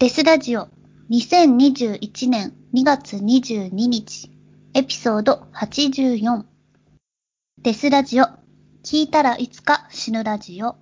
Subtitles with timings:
[0.00, 0.68] デスラジオ
[1.10, 4.30] 2021年2月22日
[4.72, 6.44] エピソード84
[7.60, 8.26] デスラジオ
[8.84, 10.76] 聞いたらいつか死ぬラジオ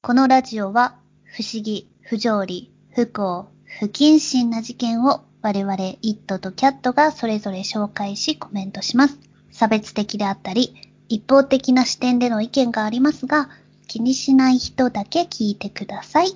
[0.00, 3.50] このラジオは不思議、不条理、不幸、
[3.80, 9.18] 不謹慎な事件を我々イットとキャットがそれぞれ紹介しコメントします。
[9.50, 10.74] 差別的であったり
[11.10, 13.50] 一方的な視点での意見がありますが
[13.88, 16.28] 気にしない人だけ聞いてください。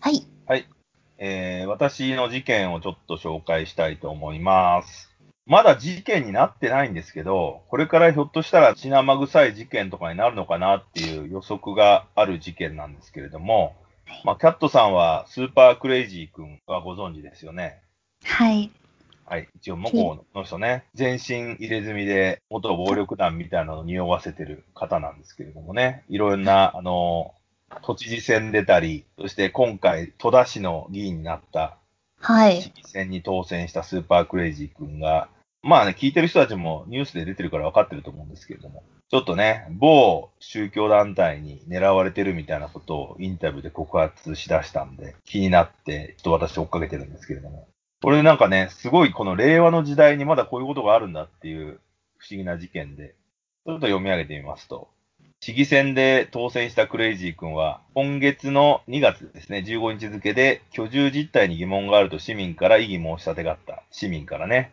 [0.00, 0.26] はい。
[1.22, 1.30] はい。
[1.30, 5.10] えー、私の事件をちょっと紹介したいと思います。
[5.46, 13.74] まだ事件になってないんですけど、これからひょっとしたら血生臭い事件とかになるのかなっていう予測がある事件なんですけれども、
[14.24, 17.80] まあ、キャットさんはスーパークレイジー君はご存知ですよね？
[18.24, 18.70] はい。
[19.24, 19.48] はい。
[19.56, 27.32] 一応、モコの人ね、全身入れ墨で元暴力団みたいなのを匂わせてる方なんですけれどもね、いろんな、あの、
[27.82, 31.78] 都知事選出たり、そして今回、戸田市の議員になった、
[32.20, 32.62] はい。
[32.62, 35.28] 市議選に当選したスーパークレイジー君が、
[35.62, 47.68] まあね、聞いてる人たちもニュースで出てるから分かってると思うんですけれども、ちょっとね、某宗教団体に狙われてるみたいなことをインタビューで告発しだしたんで、気になって、ちょっと私追っかけてるんですけれども。
[48.02, 51.78] これなんかね、すごいこの令和の時代にまだこういうことがあるんだっていう
[52.18, 53.14] 不思議な事件で、
[53.64, 54.88] ちょっと読み上げてみますと、
[55.44, 63.82] 市議選で当選したクレイジー君は、今月の2月ですね、15日付で居住実態に疑問があると市民から異議申し立てがあった。
[63.90, 64.72] 市民からね。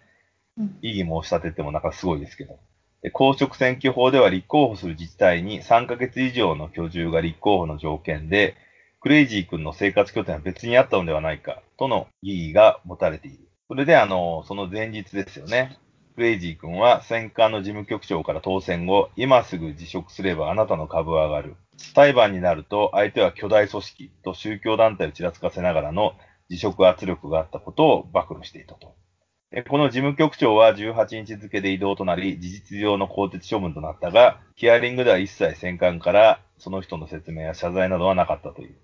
[0.59, 2.59] うん異議申し立てってもなんかすごいですけど。
[3.01, 8.55] で公職選挙法では立候補する自治体に3ヶ月以上の居住が立候補の条件で、
[8.99, 13.39] クレイジー君の生活拠点は別にあったのではないか、との疑義が持たれている。
[13.69, 15.79] それで、あの、その前日ですよね。
[16.19, 21.55] クレイジー君は選管の事務局長から当選後、今すぐ辞職すればあなたの株は上がる。
[21.77, 26.11] 裁判になると相手は巨大組織と宗教団体をちらつかせながらの
[26.49, 28.97] 辞職圧力があったことを暴露していたと。
[29.69, 38.75] この事務局長は18日付で異動となり、事実上の更迭処分となったが、ヒアリングでは一切選管からその人の説明や謝罪などはなかったという。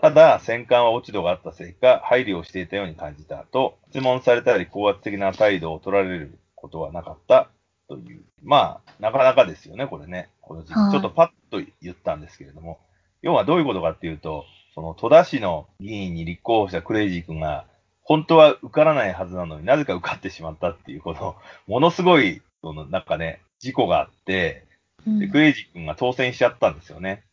[0.00, 7.50] ただ、選管は落ち度があったせいか、配慮をしていたように感じたと、質問されたり高圧的な態度を取られることはなかった
[7.88, 8.22] という。
[8.42, 10.28] まあ、なかなかですよね、これね。
[10.42, 12.78] この事はいちょっとパッと言ったんですけれども。
[13.22, 17.66] 要はどういうことかっていうと、その戸田市の議員に立候補したクレイジー君が、
[18.02, 21.36] 本当は受からないはずなのになぜか受かってしまったっていう、この、
[21.66, 24.64] ものすごい、その、なんかね、事故があって、
[25.06, 27.24] うんで、クレイジー君が当選しちゃったんですよね。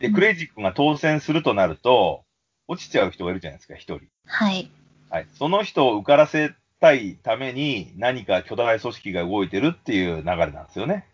[0.00, 2.24] で、うんクレイジー君が当選するとなると、
[2.66, 4.00] 落ちちゃう人がいるじゃないですか、一人。
[4.26, 4.70] はい。
[5.10, 5.28] はい。
[5.34, 11.06] その人を受からせたいために、何か巨大組織が動いてるっていう流れなんですよね。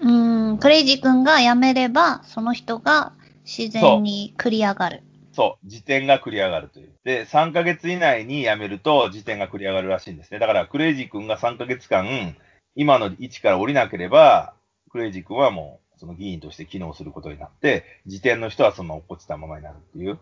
[0.00, 3.12] うーん、クレイジー君が辞めれば、その人が
[3.44, 5.02] 自然に繰り上がる。
[5.32, 6.92] そう、時点が繰り上がるという。
[7.04, 10.38] で、3ヶ月以内に辞めると時点が繰り上がるらしいんですね。
[10.38, 12.36] だから、クレイジー君が3ヶ月間、
[12.74, 14.54] 今の位置から降りなければ、
[14.90, 20.18] クレイジー君はもう、その議員として機能することになって、時点の人はそのまま落っこちたままになるっていう。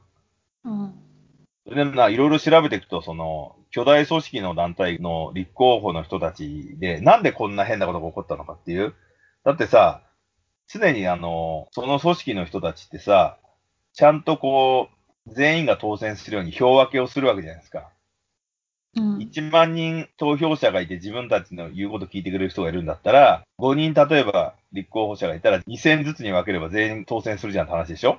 [0.65, 0.95] うん。
[1.67, 8.95] で、まあ、いろいろ調べていくと、その、巨大組織の団体の立候補の人たちで、なんでこんな変なことが起こったのかっていう？
[9.45, 10.03] だってさ、
[10.69, 13.39] 常にあの、その組織の人たちってさ、
[13.93, 14.89] ちゃんとこ
[15.27, 17.91] う、全員が当選するように票分けをするわけじゃないですか。
[18.97, 19.19] うん。
[19.19, 28.19] 1万人投票者がいて自分たちの言うこと聞いてくれる人がいるんだったら、5人例えば立候補者がいたら2000ずつに分ければ全員当選するじゃんって話でしょ？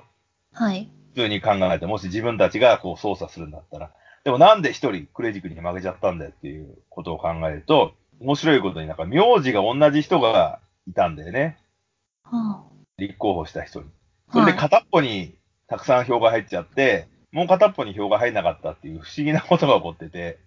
[0.52, 0.90] はい。
[1.14, 3.92] 普通に考えて、もし自分たちがこう操作するんだったら。
[4.24, 11.58] でもなんで一人クレジックに負けちゃったんだよっていうことを考えると、面白いことになんか名字が同じ人がいたんだよね。
[12.24, 12.64] は
[12.98, 13.86] 立候補した人に。
[14.28, 15.34] あそれではい片っぽに
[15.66, 20.38] たくさん票が入っちゃって、もう片っぽに票が入んなかったっていう不思議なことが起こってて、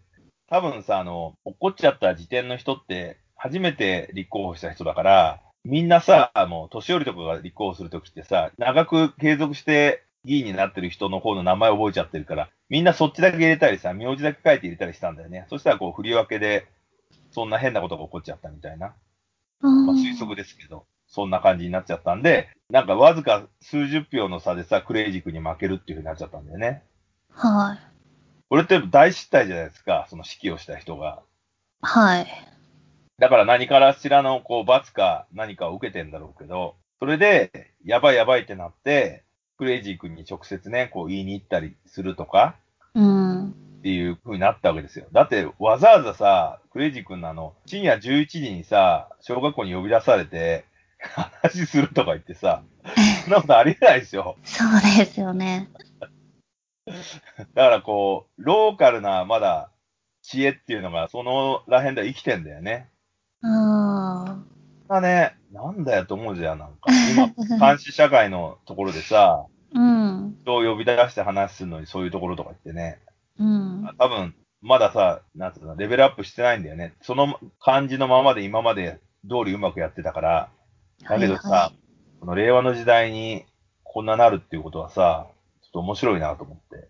[0.47, 15.45] 多分さ、あの、落っこっちゃった時点の人って、初めて立候補した人だから、みんなさ、もう年寄りとかが立候補するときってさ、長く継続して議員になってる人の方の名前覚えちゃってるから、みんなそっちだけ入れたりさ、名字だけ書いて入れたりしたんだよね。
[15.49, 16.67] そしたらこう振り分けで、
[17.31, 18.95] そんな変なことが起こっちゃったみたいな。
[19.61, 26.83] まあ、推測ですけど、そんな感じになっちゃったんで、なんかわずか数十票の差でさ、クレイジックに負けるっていう風になっちゃったんだよね。
[27.31, 27.79] はい。
[28.49, 31.21] これって大失態じゃないですか、その指揮をした人が。
[31.81, 32.27] はい。
[33.17, 39.24] だから何からしらのこう罰か何かを受けてんだろうけど、それで、やばいやばいってなって、
[39.57, 42.55] クレイジー君に直接ね、こう言いに行ったりするとか、
[42.93, 43.49] うん。
[43.49, 45.05] っていう風になったわけですよ。
[45.11, 50.65] だって、わざわざさ、クレイジー君のあの、深夜11時にさ、小学校に呼び出されて、
[50.97, 52.63] 話するとか言ってさ、
[53.23, 54.37] そんなことありえないですよ。
[54.43, 55.69] そうですよね。
[57.53, 59.71] だからこう、ローカルなまだ
[60.21, 62.89] 知恵っていうのがそのら辺では生きてんだよね。
[64.87, 66.91] あだね、なんだよと思うじゃん、なんか。
[67.11, 69.79] 今、監視社会のところでさ、あ。
[69.79, 70.37] うん。
[70.41, 72.99] 人を呼び出して話すのにそういうところとかってね、
[73.39, 73.95] うん。
[73.97, 76.93] 多分、まださ、なんつうの、レベルアップしてないんだよね。
[77.01, 80.49] その感じのままで今まで通りうまくやってたから、
[81.03, 81.71] だけどさ、はいは
[82.21, 83.45] この令和の時代に
[83.83, 85.27] こんななるっていうことはさ、
[85.61, 86.87] ちょっと面白いなと思って。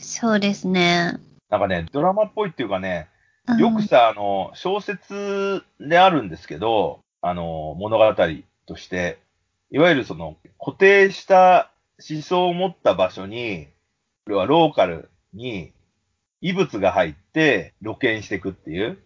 [0.00, 1.18] いそうですね。
[1.50, 3.08] なんかね、ドラマっぽいっていうかね、
[3.46, 8.14] うんよくさ、あの、小説であるんですけど、あの、物語
[8.66, 9.18] として、
[9.70, 11.70] いわゆるその、固定した
[12.10, 13.68] 思想を持った場所に、
[14.24, 15.72] これはローカルに
[16.40, 18.98] 異物が入って露見していくっていう、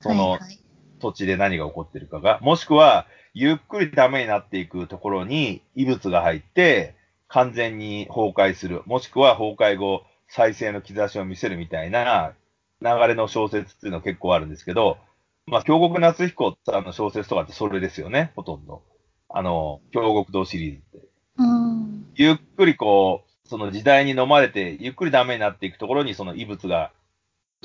[0.00, 0.64] そのはいはい
[1.04, 6.94] 土地で何が起こってるかが、もしくは、ゆっくりダメになっていくところに異物が入って、
[7.28, 8.82] 完全に崩壊する。
[8.86, 12.32] もしくは崩壊後、再生の兆しを見せるみたいな
[12.80, 14.96] 流れの小説っていうのは結構あるんですけど、
[15.46, 18.82] まあ、京極夏彦さんの小説とかってそれですよね、ほとんど。
[19.28, 21.08] あの、京極堂シリーズって。
[21.38, 22.06] うん。
[22.14, 26.92] ゆっくりこう、その時代に飲まれて、ゆっくりダメになっていくところにその異物が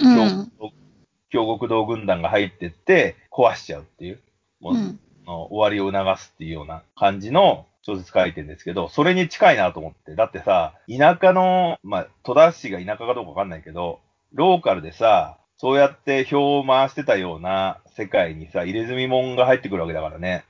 [0.01, 0.51] うん。
[1.29, 4.19] 京極堂軍団が入ってって壊しちゃうっていう、
[4.59, 4.99] もう、うん。
[5.25, 10.15] の終わりを促すっていうような感じの小説書いてるんですけど、それに近いなと思って。
[10.15, 13.99] だってさ、田舎の、まあ、戸田市が田舎かどうかわかんないけど、
[14.33, 20.45] ローカルでさ、そうやって票を回してたような世界にさ、入れ墨門が入ってくるわけだからね。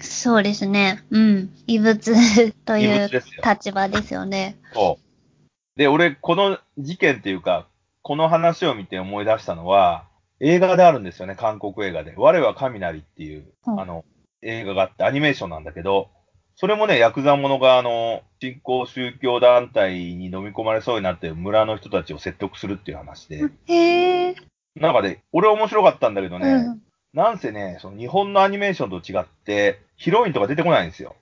[0.00, 1.04] そうですね。
[1.10, 1.50] うん。
[1.66, 2.14] 異物
[2.64, 3.10] と異いう。
[3.44, 4.56] 立場ですよね。
[4.72, 5.78] そう。
[5.78, 7.66] で、俺、この事件っていうか、
[8.00, 10.06] この話を見て思い出したのは、
[10.40, 12.14] 映画であるんですよね、韓国映画で。
[12.16, 14.06] 我は神なりっていう、うんあの、
[14.42, 16.08] 映画があって、アニメーションなんだけど、
[16.56, 23.42] それもね、ヤクザ者が、あの、新興宗教団体に飲み込まれそうになってる村の人たちを説得するっていう話で。
[23.66, 24.34] へえ。
[24.76, 26.82] なんかね、俺は面白かったんだけどね、うん。
[27.12, 31.16] なんせね、その日本のアニメーションと違って、ヒロインとか出てこないんですよ。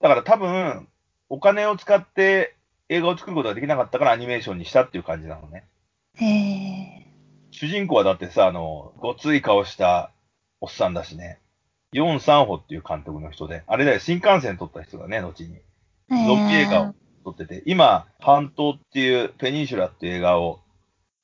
[0.00, 0.88] だから多分、
[1.28, 2.54] お金を使って
[2.88, 5.64] 映画を作ることができなかったからアニメーションにしたっていう感じなのね。
[6.14, 7.06] へえ。
[7.50, 10.10] 主人公はだってさ、あの、ごつい顔した
[10.60, 11.40] おっさんだしね。
[11.92, 15.58] ヨン・サンホっていう監督の人で、あれだよ、新幹線撮った人だね、後に。
[16.10, 16.94] ゾンビ映画を
[17.24, 20.60] 撮ってて、今、半島っていう、ペニンシュラっていう映画を、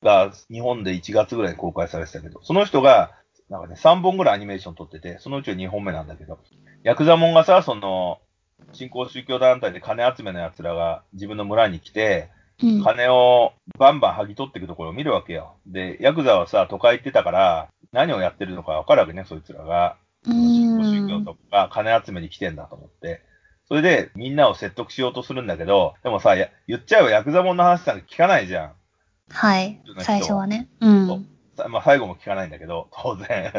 [0.03, 3.11] が日本で1月ぐらいに公開されてたけど、その人が、
[3.49, 6.39] なんかね、3本ぐらいアニメーション撮ってて、そのうち2本目なんだけど、
[6.83, 8.19] ヤクザモンがさ、その、
[8.71, 12.29] 新興宗教団体で金集めの奴らが自分の村に来て、
[12.61, 12.83] うん。
[12.83, 15.55] 金をバンバン剥ぎ取っていくところを見るわけよ。
[15.65, 19.97] で、ヤクザはさ、都会行ってたから、何をやってるのかわかるわけね、そいつらが。
[20.25, 21.25] う新興宗教ん。
[21.25, 23.21] とか金集めに来てんだと思って。
[23.67, 28.73] それで、みんなを説得しようとするんだけど、でもさ、や言っちゃえばヤクザモンの話なんか聞かないじゃん。
[29.29, 30.67] はい最初はね。
[30.79, 31.27] うん。
[31.69, 33.53] まあ、最後も聞かないんだけど、 当然。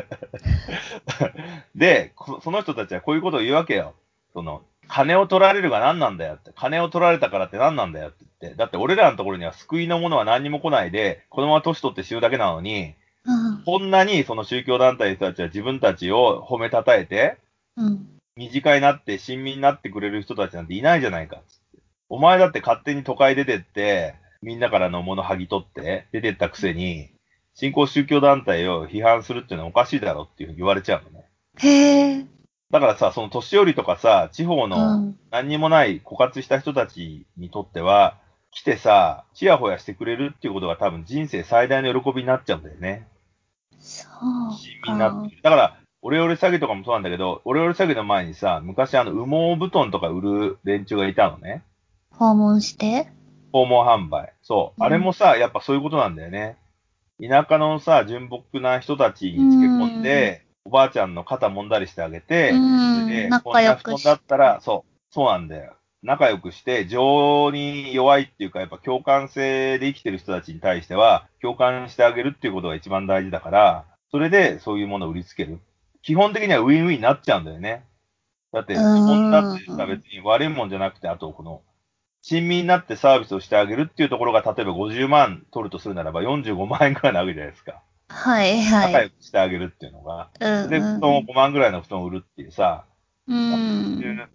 [1.75, 3.95] で、こその人たちはこういうことを言うわけよ。
[4.33, 6.51] その、金を取られるが何なんだよって。
[6.55, 8.59] 金を取られたからって何なんだよって言って。
[8.59, 12.95] だって俺らのところには救いのものは何にも来ないで、このまま年取って死ぬだけなのに、
[13.25, 13.63] うん。
[13.65, 17.39] こんなにその宗教団体の人たちは自分たちを褒めたたえて、
[17.77, 18.07] うん。
[18.37, 21.79] 身近になって親身になってくれる人たちなんていないじゃないかっつって。
[22.09, 27.11] お前だって勝手に都会出てって、みんなからのもの剥ぎ取って出てったくせに、
[27.55, 31.25] 新興宗教団体を批判するっていうのはおかしいだろっていうふうに言われちゃうのね。
[31.59, 32.27] へえ。
[32.71, 35.17] だからさ、その年寄りとかさ、地方うのん。
[35.31, 38.19] 何にもない枯渇した人たちにとっては、
[38.51, 43.09] 来てさ、ちやほやしてくれるっていうことが多分人生最大の喜びになっちゃうんだよね。
[43.79, 45.31] そう親身になかって。
[45.31, 45.43] くる。
[45.43, 51.63] だから、オレオレ詐欺とかもそうなんだけど、オレオレ詐欺の前にさ、昔あの羽毛布団とか売る連中がいたのね。
[52.11, 53.09] 訪問して
[53.55, 54.33] 訪問販売。
[54.43, 54.81] そう。
[54.81, 56.57] うんあれもさ、やっぱそういうことなんだよね。
[57.23, 65.77] 田舎のさ、純朴な人たちにつけ込んで、おばあちゃんの肩揉んだりしてあげて、うんで、こんな布団だったら、そう、そうなんだよ。
[66.03, 75.61] 仲良くして、情に弱いっていうか、やっぱ共感性で生きてる人たちに対しては、共感してあげるっていうことが一番大事だから、それでそういうものを売りつける。
[76.03, 77.85] 基本的にはウィンウィンになっちゃうんだよね。
[78.53, 81.63] だって、うんそんなってさ、別に悪いもんじゃなくて、あとこの、
[82.27, 87.83] 親身になってサービスをしてあげるっていうところが、例えば50万取るとするならば、45万円くらいなわけじゃないですか。
[88.09, 88.93] はいはい。
[88.93, 90.31] 仲良くしてあげるっていうのが。
[90.41, 92.87] で、うんうん布団を5万ぐらいの布団を売るっていうさ、
[93.29, 93.31] う。
[93.31, 94.29] そういうん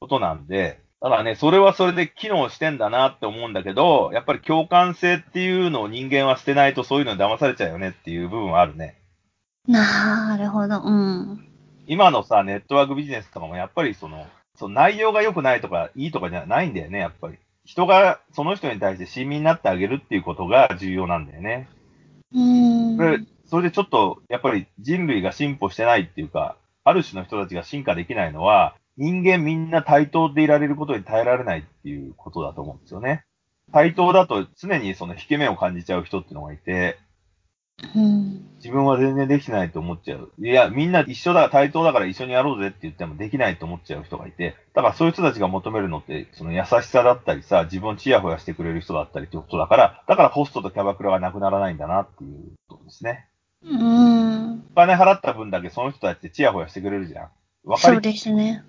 [0.00, 9.00] ことなんで、ただね、それはそれで機能してんだなって思うんだけど、やっぱり共感性っていうのを人間は捨てないとそういうのに騙されちゃうよねっていう部分はあるね。
[9.66, 10.82] なるほど。
[10.82, 11.46] うん。
[11.86, 14.26] 今のさ、ネットワークビジネスとかもやっぱりその、
[14.60, 17.38] その内容が良くないとか、いいとかじゃないんだよね、やっぱり。
[17.64, 21.66] 人がその人に対して親身になってあげるっていうことが重要なんだよね。
[22.34, 22.96] うーん。
[22.98, 33.24] それそれでちょっと、やっぱり人類が進歩してないっていうか、ある種の人たちが進化できないのは、人間みんな対等でいられることに耐えられないっていうことだと思うんですよね。
[33.72, 36.98] 対等だと常にその引け目を感じちゃう人っていうのがいて、
[37.94, 38.46] うん。
[38.56, 40.32] 自分は全然できてないと思っちゃう。
[40.38, 53.26] いや、みんな一緒だ、対等だから一緒にやろうぜって言ってもできないと思っちゃう人がいて、だからそういう人たちが求めるのって、その優しさだったりさ、自分をチヤホヤしてくれる人だったりってことだから、だからホストとキャバクラがなくならないんだなっていうことですね。
[53.64, 54.60] うん。
[54.72, 57.28] お金払った分だけその人たちってチヤホヤしてくれるじゃん。
[57.64, 58.64] わかりそうですね。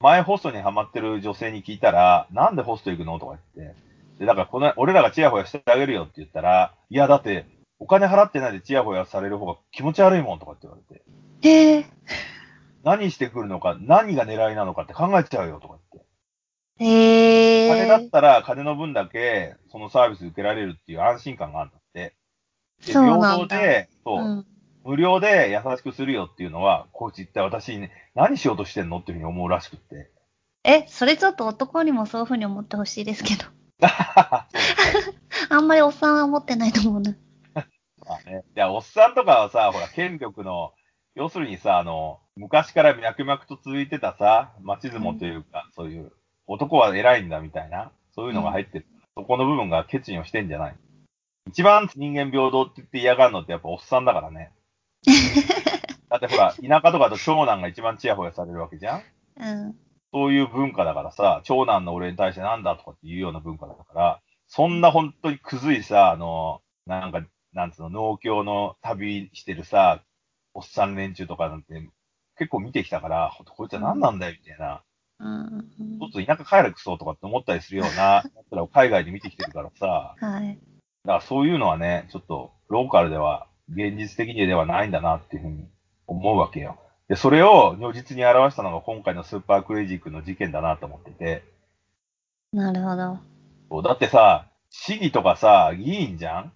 [0.00, 3.76] 前ホストにハマってる女性に聞いたら、なんでホスト行くのとか言って。
[4.18, 7.46] で、だからこの、俺らがチヤホヤしてあげるよって言ったら、いや、だって、
[7.84, 11.04] お金払ってないでチヤホヤされる方が気持ち悪いもんとかって言われて。
[11.46, 11.86] へえ。
[12.82, 16.06] 何してくるのか、何が狙いなのかって考えちゃうよとか言っ
[16.78, 16.84] て。
[16.84, 17.68] へえ。
[17.68, 22.16] 金だったら金の分だけそのサービス受けられるっていう安心感があるんだって。
[22.86, 24.46] でそうなんだ平等で、そう、うん。
[24.84, 30.10] 無料で優しくするよっていうのは、こいつ一体私に、ね、何しようとしてんのっていうふうに思うらしくって。
[30.64, 33.44] え、それちょっと男にもそういう風に思ってほしいですけど。
[35.50, 37.14] あんまりおっさんは思ってないと思うな。
[38.06, 38.44] まあね。
[38.56, 40.72] いや、おっさんとかはさ、ほら、権力の、
[41.14, 46.12] 要するにさ、あの、昔から脈々と続いてたさ、町相撲というか、そういう、
[46.46, 48.86] 男は偉いんだみたいな、そういうのが入ってる。
[49.16, 50.76] そこの部分が欠如してんじゃない
[51.46, 54.50] 一番人間平等って言って嫌がるのってやっぱおっさんだからね。
[56.08, 59.02] だってほら、田舎とかだと長男が一番チヤホヤされるわけじゃん
[59.36, 59.76] うん。
[60.12, 67.22] そういう文化だからさ、長男の俺に対してなんだとかっていうような文化だから、そんな本当にくずいさ、あの、なんか、
[67.54, 70.02] なんつうの、農協の旅してるさ、
[70.52, 71.88] おっさん連中とかなんて、
[72.36, 74.82] 結構見てきたから、こいつは何なんだよ、みたいな。
[75.20, 75.70] うん。
[76.00, 80.58] ちょっと田舎帰れくそとかって思ったりするような、やつらを海外で見てきてるからさ、はい。
[81.04, 85.68] だからそういうのはね、ちょっと、ローカルでは、現実的にではないんだなっていうふうに
[86.06, 86.78] 思うわけよ。
[87.08, 91.44] で、それを如実に表したのが今回のスーパークレイジー君の事件だなと思ってて、
[92.52, 93.82] なるほど。
[93.82, 96.52] だってさ、市議とかさ、議員じゃん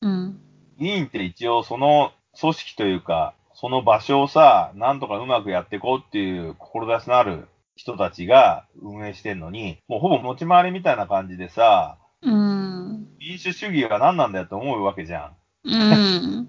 [0.00, 0.40] うん。
[0.78, 13.08] 議員って一応その組織というか、その場所をさ、なんとかうまくやっていこうっていう志のある人たちが運営してんのに、もうほぼ持ち回りみたいな感じでさ、うん。
[13.18, 15.36] 民主主義は何なんだよって思うわけじゃん。
[15.64, 16.48] うん。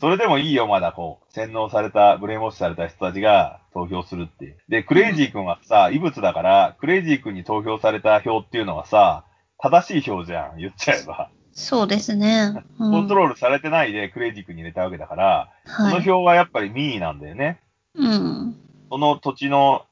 [0.00, 4.56] それでもいいよ、まだこう、洗脳された、 brainwash された人たちが投票するって。
[4.68, 9.24] で、クレイジー君はさ、異物だから、クレイジー君に投票された票っていうのはさ、
[9.58, 11.30] 正しい票じゃん、言っちゃえば。
[11.52, 12.52] そうですね。
[12.78, 16.02] うん、コントロールされてないでクレイジー君に入れたわけだから、そのはい。
[16.02, 17.60] 票はやっぱり民意なんだよね。
[17.94, 18.56] うん。
[18.90, 19.84] その土地の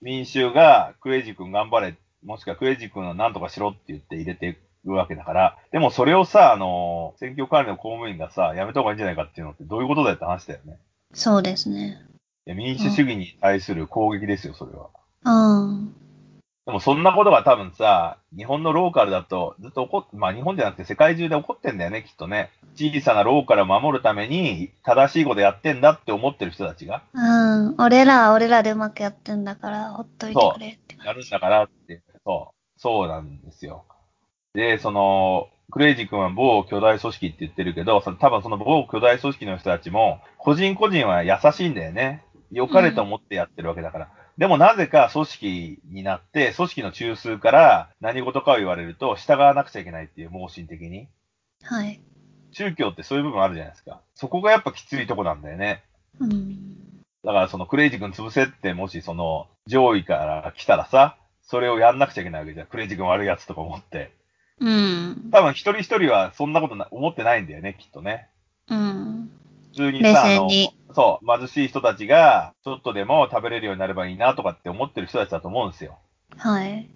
[0.00, 10.78] 民衆が、クレイジー君頑張れ、もしくはクレイジー君を何とかしろって言って入れてるわけだから、でもそれをさ、あの、選挙管理の公務員がさ、やめた方がいいんじゃないかっていうのってどういうことだよって話だよね。
[11.14, 11.98] そうですね。
[12.46, 14.90] いや民主主義に対する攻撃ですよ、それは。
[15.24, 15.94] うん。
[16.64, 22.50] でもそんなことが多分さ、日本のローカルだとずっと起こっ、まあ日本じゃなくて世界中で起こってんだよね、きっとね。
[22.76, 27.18] 小さなローカルを守るために正しいことやってんだって思ってる人たちがう
[27.70, 27.74] ん。
[27.78, 33.84] 俺らは俺らでうまくやってんだから、ほっといてくれって感やるんだからって、そう、そうなんですよ。
[34.54, 42.24] で、その、クレイジー君は某巨大組織って言ってるけど、多分その某巨大組織の人たちも、個人個人は優しいんだよね。
[42.52, 44.08] 良かれと思ってやってるわけだから。
[44.38, 51.08] でもなぜか組織になって、組織の中枢から何事かを言われると従わなくちゃいけないっていう盲信的に。
[51.60, 51.66] じ。
[51.66, 52.00] はい。
[52.52, 54.00] 宗教ってそういう部分あるじゃないですか。
[54.14, 55.82] そこがやっぱきついとこなんだよね。
[56.18, 57.02] うん。
[57.24, 62.66] だからそのクレイジー君潰せってもしその上位から来たらさ、それをやんなくちゃいけないわけじゃん。
[62.66, 64.12] クレイジー君悪いやつとか思って。
[64.60, 65.30] うん。
[65.30, 68.28] 多分一人一人はそんなことな思ってないんだよね、きっとね。
[68.68, 69.30] うん。
[69.72, 70.48] 普通に冷さ、あの。
[70.94, 75.98] そう、貧しい人たちがちょっとでも食べれるようになればいいなとかって思ってる人たちだと思うんですよ。
[76.36, 76.88] はい。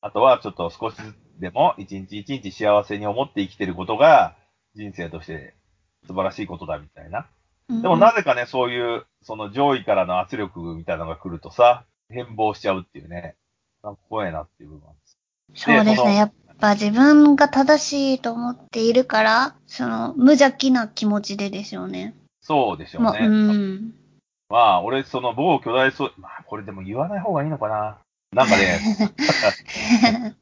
[0.00, 0.96] あとはちょっと少し
[1.38, 4.34] でも一日一日幸せに思って生きてることが
[4.74, 5.54] 人生として
[6.06, 7.26] 素晴らしいことだみたいな。
[7.68, 13.36] でもなぜかね、そういう、その上位からの圧力みたいなのが来るとさ、変貌しちゃうっていうね。
[13.82, 15.18] なんか怖いなっていう部分なんです。
[15.54, 16.16] そうですね。
[16.16, 22.14] やっぱ自分が正しいと思っているから、その無邪気な気持ちででしょうね。
[22.42, 23.26] そうでしょうまあ、ね。
[23.26, 23.94] うん。
[24.48, 27.98] まあ、俺、その某巨大そう、まあ、これでも言わない方がいいのかな。
[28.32, 28.80] なんかね、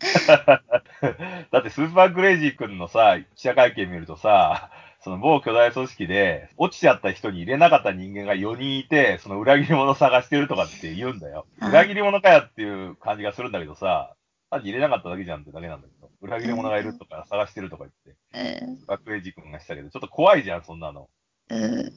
[1.50, 11.47] だってスーパークレイジー君のさ、記者会見見るとさ、その某巨大組織で、落ちちゃった人に入れなかった人間が4人いて、その裏切り者を探してるとかって言うんだよ。
[11.59, 14.14] はい裏切り者かやっていう感じがするんだけどさ、
[14.50, 18.87] 単に入れなかっただけじゃんってだけなんだけど、裏切り者がいるとか探してるとか言って、うん。
[18.87, 21.09] バックエイジ君がしたけど、ちょっと怖いじゃん、そんなの。
[21.50, 21.92] うん。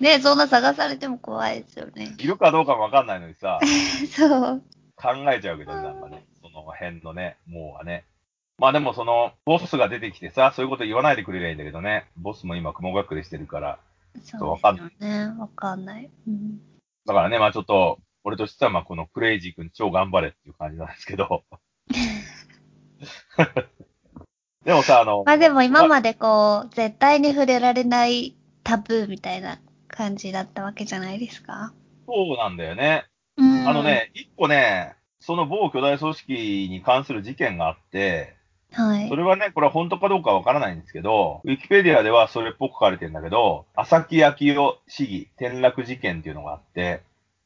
[0.00, 2.14] ねそんな探されても怖いですよね。
[2.18, 3.60] いるかどうかもわかんないのにさ、
[4.10, 4.62] そう。
[4.96, 8.04] 考えちゃうけどね、なんかね、その辺のね、もうはね。
[8.58, 13.78] まあでもその、ボスが出てきてさ、そういうこと言わないでくれりゃいいんだけどね、ボスも今雲隠れしてるから、
[14.24, 15.34] そうですよね。
[15.38, 16.10] わかんない。
[16.26, 16.58] うん。
[17.04, 21.44] だからね、まあちょっと、俺としてはまあこのクレイジー君超頑張れっていう感じなんですけど。
[24.64, 28.35] でもさ、あの、まあでも今までこう、絶対に触れられない
[28.66, 31.72] タブーみたいな感じだったわけじゃないですか？
[32.08, 33.04] そうなんだよね。
[33.36, 33.68] うん。
[33.68, 33.84] あの。
[33.84, 38.34] ね、一個ね、その某巨大組織に関する事件があって、
[38.72, 39.14] はいそ。
[39.14, 47.02] れはね、これは本当かどうかわからないんですけど、ウィキペディアではそれっぽく書かれてるんだけど、朝木昭夫市議転落事件っていうのがあって、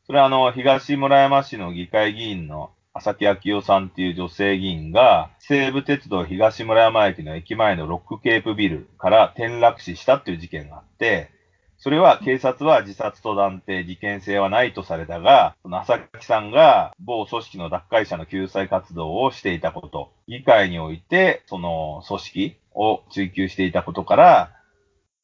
[0.06, 11.30] それはあの、東村山市の議会議員の朝木昭夫さんっていう女性議員が、西武鉄道東村山駅の駅前のロックケープビルから転落死したっていう事件があって、
[11.78, 24.52] それは警察は自殺と断定、事件性はないとされたが、その朝木さんが某組織の脱会者の救済活動をしていたこと、議会においてその組織を追求していたことから、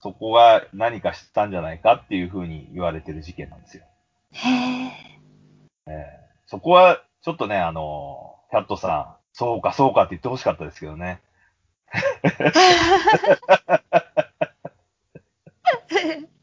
[0.01, 3.85] そこが何かしたんじゃないかっていうふうに言われてる事件なんですよ。
[4.33, 6.27] へえ。
[6.47, 11.21] そこは、ちょっとね、あの、キャットさん、そうかそうかって言ってほしかったですけどね。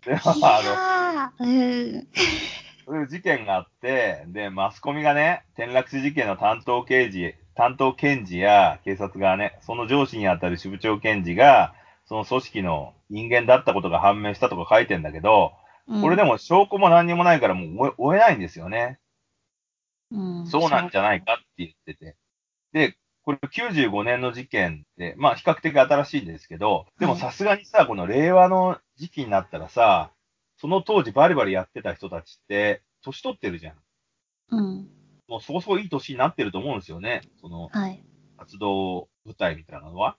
[0.05, 2.03] であの。
[2.85, 11.73] そういう事件があって、で、マスコミがね、転落死事件の担当刑事、担当検事や警察がね、その上司にあたる支部長検事が、
[12.07, 15.53] その組織の人間だったことが判明したとか書いてんだけど、
[16.01, 18.99] これでも証拠も何にもないからもう追えないんですよね。
[20.13, 22.15] うん、そうなんじゃないかって言ってて。
[22.71, 30.11] で、これ95年の事件で、まあ比較的新しいんですけど、でもはいさすがにさ、この令和の時期になったらさ、
[30.57, 33.75] その当時バリバリやってた人たちって、年取ってるじゃん。
[34.51, 34.89] うん。
[35.27, 37.21] もうそこそこいい年になってると思うんですよね。
[37.41, 38.03] そのはい。
[38.37, 40.17] 活動部隊みたいなのは。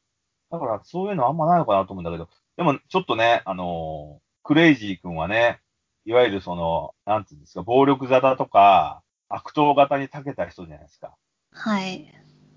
[0.50, 5.60] だからそういうのあんまないのかなと思うんだけど、でもちょっとね、あのークレイジー君はね、
[6.04, 9.02] いわゆるその、なんていうんですか、暴力沙汰とか、
[9.34, 11.14] 悪党型に長けた人じゃないですか。
[11.52, 12.06] はい。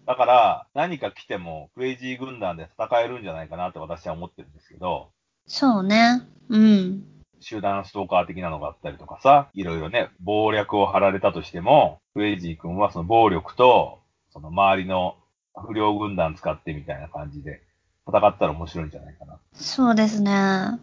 [0.05, 5.11] だから、何か来ても、クレイジー軍団で戦えるんじゃないかなって私は思ってるんですけど、
[5.47, 6.21] そうね。
[6.49, 7.03] うん。
[7.39, 13.99] 集団ストーカー的なのがあったりとかさ、いろいろね、謀略を張られたとしても、クレイジー君はその暴力と、
[14.31, 15.15] その周りの
[15.55, 17.61] 不良軍団使ってみたいな感じで、
[18.07, 19.39] 戦ったら面白いんじゃないかな。
[19.53, 20.79] そうですね。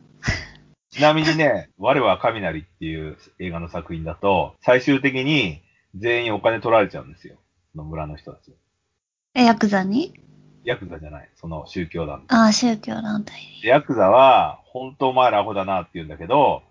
[0.90, 5.63] ちなみにね、 我は雷っていう映画の作品だと、最終的に
[5.96, 7.36] 全員お金取られちゃうんですよ。
[7.72, 8.52] その村の人たち。
[9.34, 10.12] え、ヤクザに？
[10.64, 12.24] ヤクザじゃない、その宗教団。
[12.28, 16.62] ああ、宗教団体ヤクザは、本当お前らアホだなって言うんだけど。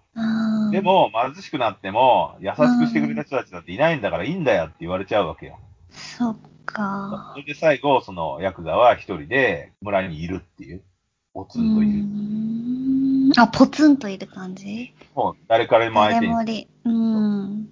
[0.71, 5.59] で、も貧しくなっても、優しくしてくれた人たちだっていないんだからいいんだよって言われちゃうわけよ。
[5.91, 7.33] そっそか。
[7.37, 10.81] れで最後、そのヤクザは一人で村にいるっていう。
[11.33, 13.41] ポツうンといる。
[13.41, 14.93] あ、ポツンといる感じ？
[15.13, 16.33] もう誰からも相手に。
[16.33, 16.67] 誰もり。
[16.85, 17.69] うん。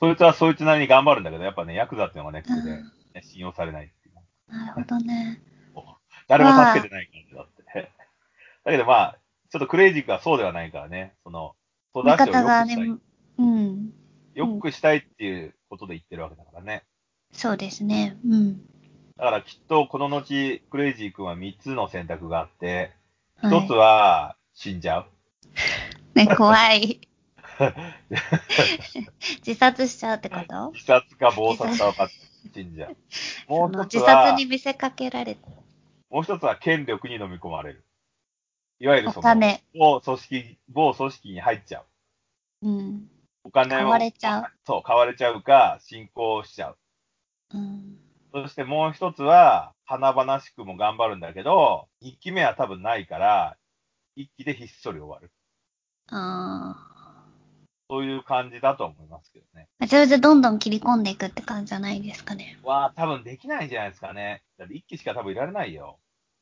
[0.00, 4.52] そいつはそいつなりに頑張るんだけど、やっぱね、ヤクザっていうのがネックで、うんね、信用されないっていう。
[4.52, 5.42] なるほどね。
[6.28, 7.92] 誰も助けてない感じだって。
[8.64, 9.18] だけどまあ、
[9.50, 11.54] ちょっとクレイジークはそうではないからね、その、
[11.94, 12.90] 育味ちを良くしたい。
[12.90, 12.98] ね、
[13.38, 13.92] うん。
[14.34, 16.84] 良くしたいっていうことで言ってるわけだからね。
[17.32, 18.18] そうですね。
[18.26, 18.66] うん。
[19.16, 22.92] だからきっとこの後、クレイジー君は3つの選択があって、
[23.36, 25.06] は1つは死んじゃう。
[26.14, 26.26] い。
[26.26, 27.00] ね、怖い。
[29.46, 30.72] 自殺しちゃうってこと？
[30.72, 32.14] 自殺か暴殺か分かって
[32.54, 32.96] 死んじゃう。
[33.48, 35.40] もう一つは自殺、に見せかけられて。
[36.10, 37.84] もう一つは権力に飲み込まれる。
[38.78, 39.62] いわゆるその、お金。
[39.74, 42.68] 某組織、某組織に入っちゃう。
[42.68, 43.10] うん。
[43.44, 43.78] お金を。
[43.78, 44.44] 買われちゃう。
[44.66, 46.78] そう、買われちゃうか、信仰しちゃう。
[47.54, 47.98] うん。
[48.32, 53.56] そしてもう一つは、華々しくも頑張るんだけど、一期目は多分ないから、
[54.14, 55.30] 一期でひっそり終わる。
[56.08, 56.95] あ
[57.88, 59.68] そういう感じだと思いますけどね。
[59.80, 59.86] あ。
[59.86, 62.58] それでどんどん切り込んでいくって感じじゃないですかね。
[62.62, 64.42] わあ、多分できないんじゃないですかね。
[64.58, 65.98] だって一期しか多分いられないよ。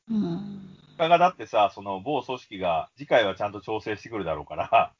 [0.09, 0.77] うん。
[0.97, 4.93] 他がだってさ、その某組織が次回はちゃんと調整してくるだろうから、は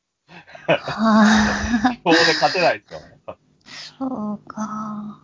[0.67, 1.97] あ。
[2.03, 2.99] ここで勝てないですよ。
[3.99, 5.21] そうか。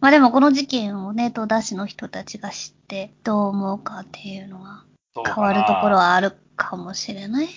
[0.00, 7.48] まあでもこの事件をね、戸田市の人たちが知ってどう思うかっていうのは変わるところはあるかもしれない。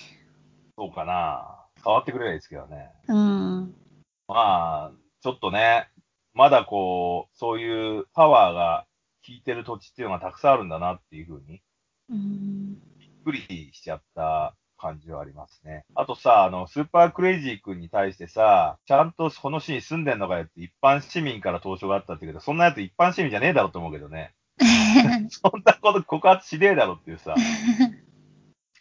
[0.78, 1.55] そうかな。
[1.86, 2.90] 変わってくれないですけどね。
[3.06, 3.74] うん。
[4.26, 5.88] まあ、ちょっとね、
[6.34, 8.86] まだこう、そういうパワーが
[9.24, 11.62] 効いてる土地っていうのがたくさんあるんだなっていうふうに、
[12.10, 12.74] うん。
[12.98, 15.84] びっくりしちゃった感じはありますね。
[15.94, 24.34] あとさ、あの、スーパークレイジー君に対してさ、ちゃんとこの市に住んでんのかよって一般市民から投書があったってけど、そんなやつ一般市民じゃねえだろって思うけどね。
[25.30, 27.34] そんなこと告発しねえだろっていうさ。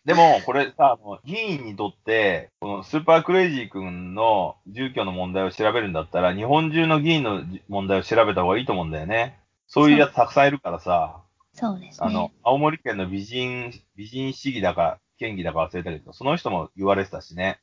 [0.06, 9.40] でも、これさ、議員にとって、このスーパークレイジー君の住居の問題を調べるんだったら、日本中の議員の問題を調べた方がいいと思うんだよね。
[9.68, 11.22] そういうやつたくさんいるからさ、
[11.54, 12.08] そうですね。
[12.08, 17.60] あの、青森県の美人、美人市議だか、県議だか忘れたけど、その人も言われてたしね、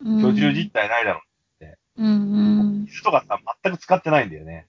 [0.00, 1.22] うん、居住実態ないだろ
[1.96, 2.84] うんうん。
[2.86, 4.66] 水とかさ、全く使ってないんだよね。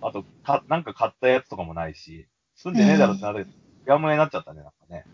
[0.00, 3.50] ああと、か、なんか買ったやつとかもないし、住んでねえだろってなったけど、
[3.86, 5.04] やむやになっちゃったね、なんかね。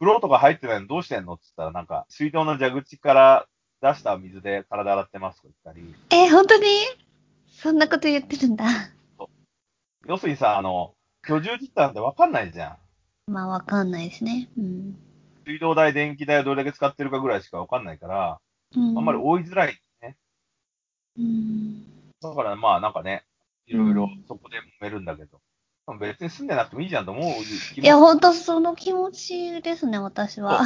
[0.00, 3.46] 風呂とか入ってないのどうしてんのって言ったら、なんか、水道の蛇口から
[3.82, 6.66] 出した水で体洗ってますとか言ったり、ーえ、本当に？
[7.50, 8.64] そんなこと言ってるんだ。
[10.06, 10.94] 要するにさ、あの、
[11.26, 12.78] 居住実態なんてわかんないじゃ
[13.26, 13.32] ん。
[13.32, 14.48] まあ、わかんないですね。
[14.56, 14.96] うん。
[15.44, 18.40] 水道代、電気代をどれだけ使ってるかぐらいしかわかんないから、
[18.76, 20.16] うん、あんまり追いづらいね。
[21.18, 21.82] うん。
[22.20, 23.24] だからまあなんかね、
[23.66, 25.40] いろいろうんそこで揉めるんだけど、
[25.96, 27.32] 別に住んでなくてもいいじゃんと思う
[27.74, 30.62] 気いや、もほんとその気持ちですね、私は。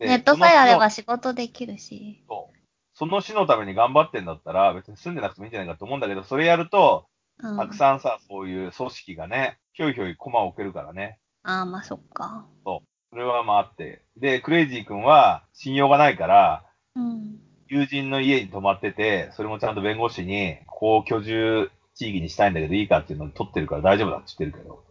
[0.00, 2.22] ネットさえあればそ仕事できるし。
[2.28, 2.48] の
[2.94, 7.06] その市のために頑張ってんだったら、別に住んでなくてもいいんじゃないかと思うんだけど、それやると、
[7.40, 11.18] うん、たくさんさ、そういう組織がね、ひょいひょい駒を置けるからね。
[11.42, 12.46] ああ、まあそっか。
[12.64, 14.02] それはまああって。
[14.16, 17.38] で、クレイジー君は信用がないから、うん。
[17.68, 24.84] 友人の家に泊まってて、それもちゃんと弁護士に、ここを居住地域にしたいんだけどいいかっていうのを取ってるから大丈夫だって言ってるけど、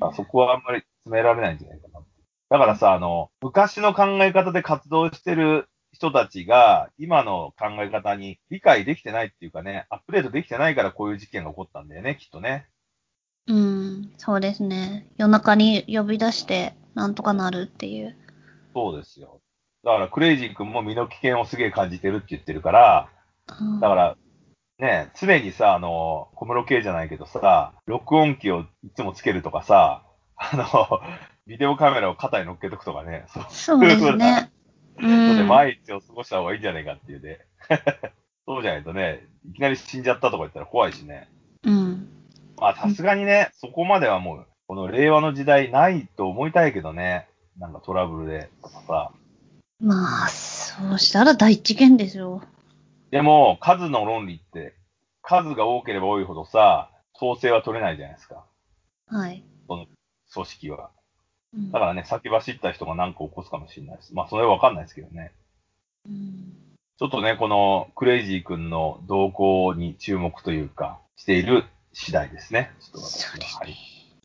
[0.00, 2.00] あそこはあんまり詰められないんじゃないかな。
[2.48, 12.68] だからさ、あの、昔の考え方で活動してる人たちが、今の考え方に理解できてないっていうかね、アップデートできてないからこういう事件が起こったんだよね、きっとね。
[13.46, 15.06] うん、そうですね。
[15.18, 18.16] 夜中に呼び出して、なんとかなるっていう。
[18.74, 19.40] そうですよ。
[19.84, 23.08] だから、クレイジー君も身の危険をすげえ感じてるって言ってるから、
[23.60, 24.16] うんだから、
[24.78, 30.04] ね、常にさ、あの、小室圭じゃないけどさ、録音機をいつもつけるとかさ、
[30.36, 31.00] あの、
[31.46, 34.50] ビデオカメラを肩に乗っけとくとかね、そうそうですね。
[35.00, 35.48] うのでん。
[35.48, 37.40] 毎日を過ごした方がいいんじゃないかっていうね。
[38.46, 41.28] そうじゃないとね、いきなり死んじゃったとか言ったら怖いしね。
[41.64, 42.08] うん。
[42.56, 47.26] まあさすがにね、そこまではもう、この令和の時代ないと思いたいけどね。
[47.58, 49.12] なんかトラブルでとかさ。
[49.80, 52.42] まあ、そうしたら大事件ですよ。
[53.10, 54.74] でも、数の論理って、
[55.22, 58.44] 数が多ければ多いほどさ、統制は取れないじゃないですか。
[59.06, 59.42] はい。
[60.32, 60.90] 組織は。
[61.54, 64.14] うんだからね、先走った人が何か起こすかもしれないです。
[64.14, 65.32] まあ、それはわかんないですけどね。
[66.06, 66.68] うん
[66.98, 72.72] ちょっとね、このクレイジー君の動向に注目というか、している次第ですね。
[72.80, 73.76] ちょっと私はそうですね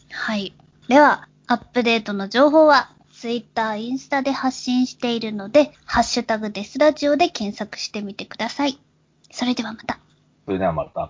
[0.09, 0.39] はい。
[0.41, 0.53] はい。
[0.87, 2.89] では、アップデートの情報は、
[3.23, 8.77] ツイッター、インスタで発信しているので、ハッシュタグデスラジオで検索してみてください。
[9.31, 9.97] それではまた。
[10.43, 11.09] それではまた。